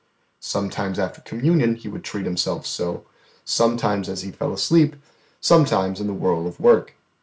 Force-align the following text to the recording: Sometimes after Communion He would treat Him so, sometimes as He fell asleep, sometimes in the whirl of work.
Sometimes 0.39 0.97
after 0.97 1.21
Communion 1.21 1.75
He 1.75 1.87
would 1.87 2.03
treat 2.03 2.25
Him 2.25 2.35
so, 2.35 2.65
sometimes 3.45 4.09
as 4.09 4.23
He 4.23 4.31
fell 4.31 4.51
asleep, 4.51 4.95
sometimes 5.39 6.01
in 6.01 6.07
the 6.07 6.13
whirl 6.15 6.47
of 6.47 6.59
work. 6.59 6.95